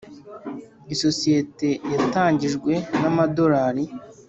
isosiyete 0.93 1.69
yatangijwe 1.91 2.73
n’amadorari 3.01 3.83